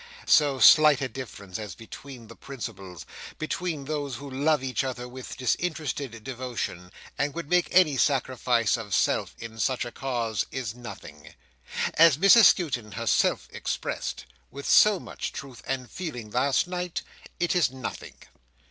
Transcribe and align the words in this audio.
So 0.25 0.57
slight 0.57 0.99
a 1.01 1.07
difference, 1.07 1.59
as 1.59 1.75
between 1.75 2.25
the 2.25 2.35
principals—between 2.35 3.85
those 3.85 4.15
who 4.15 4.27
love 4.31 4.63
each 4.63 4.83
other 4.83 5.07
with 5.07 5.37
disinterested 5.37 6.23
devotion, 6.23 6.91
and 7.19 7.35
would 7.35 7.47
make 7.47 7.67
any 7.69 7.97
sacrifice 7.97 8.77
of 8.77 8.95
self 8.95 9.35
in 9.37 9.59
such 9.59 9.85
a 9.85 9.91
cause—is 9.91 10.73
nothing. 10.73 11.35
As 11.93 12.17
Mrs 12.17 12.45
Skewton 12.45 12.93
herself 12.93 13.47
expressed, 13.51 14.25
with 14.49 14.67
so 14.67 14.99
much 14.99 15.33
truth 15.33 15.61
and 15.67 15.87
feeling 15.87 16.31
last 16.31 16.67
night, 16.67 17.03
it 17.39 17.55
is 17.55 17.69
nothing." 17.69 18.15